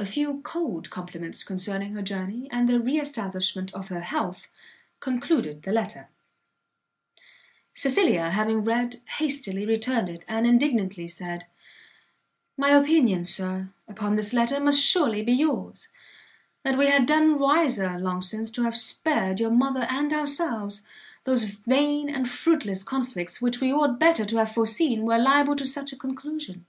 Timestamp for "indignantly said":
10.44-11.46